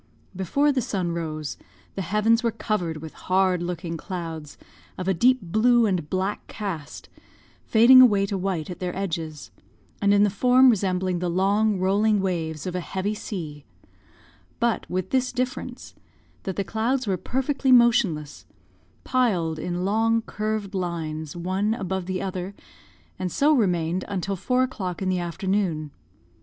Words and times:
Before 0.35 0.71
the 0.71 0.81
sun 0.81 1.11
rose, 1.11 1.57
the 1.93 2.01
heavens 2.01 2.41
were 2.41 2.49
covered 2.51 2.97
with 3.03 3.13
hard 3.29 3.61
looking 3.61 3.97
clouds, 3.97 4.57
of 4.97 5.07
a 5.07 5.13
deep 5.13 5.37
blue 5.43 5.85
and 5.85 6.09
black 6.09 6.47
cast, 6.47 7.07
fading 7.67 8.01
away 8.01 8.25
to 8.25 8.35
white 8.35 8.71
at 8.71 8.79
their 8.79 8.95
edges, 8.97 9.51
and 10.01 10.11
in 10.11 10.23
the 10.23 10.31
form 10.31 10.71
resembling 10.71 11.19
the 11.19 11.29
long, 11.29 11.77
rolling 11.77 12.19
waves 12.19 12.65
of 12.65 12.73
a 12.73 12.79
heavy 12.79 13.13
sea 13.13 13.63
but 14.59 14.89
with 14.89 15.11
this 15.11 15.31
difference, 15.31 15.93
that 16.45 16.55
the 16.55 16.63
clouds 16.63 17.05
were 17.05 17.15
perfectly 17.15 17.71
motionless, 17.71 18.47
piled 19.03 19.59
in 19.59 19.85
long 19.85 20.23
curved 20.23 20.73
lines, 20.73 21.35
one 21.35 21.75
above 21.75 22.07
the 22.07 22.23
other, 22.23 22.55
and 23.19 23.31
so 23.31 23.53
remained 23.53 24.03
until 24.07 24.35
four 24.35 24.63
o'clock 24.63 24.99
in 25.03 25.09
the 25.09 25.19
afternoon. 25.19 25.91